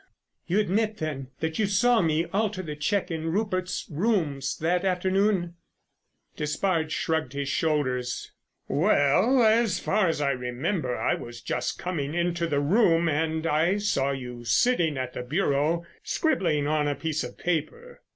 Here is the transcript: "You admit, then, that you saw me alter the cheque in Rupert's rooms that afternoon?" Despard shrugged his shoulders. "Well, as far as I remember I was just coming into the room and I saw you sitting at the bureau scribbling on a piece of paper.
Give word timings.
"You 0.47 0.59
admit, 0.59 0.97
then, 0.97 1.27
that 1.41 1.59
you 1.59 1.67
saw 1.67 2.01
me 2.01 2.25
alter 2.33 2.63
the 2.63 2.75
cheque 2.75 3.11
in 3.11 3.27
Rupert's 3.31 3.87
rooms 3.87 4.57
that 4.57 4.83
afternoon?" 4.83 5.57
Despard 6.35 6.91
shrugged 6.91 7.33
his 7.33 7.49
shoulders. 7.49 8.31
"Well, 8.67 9.43
as 9.43 9.77
far 9.77 10.07
as 10.07 10.19
I 10.19 10.31
remember 10.31 10.97
I 10.97 11.13
was 11.13 11.39
just 11.39 11.77
coming 11.77 12.15
into 12.15 12.47
the 12.47 12.61
room 12.61 13.07
and 13.07 13.45
I 13.45 13.77
saw 13.77 14.09
you 14.09 14.43
sitting 14.43 14.97
at 14.97 15.13
the 15.13 15.21
bureau 15.21 15.85
scribbling 16.01 16.65
on 16.65 16.87
a 16.87 16.95
piece 16.95 17.23
of 17.23 17.37
paper. 17.37 18.01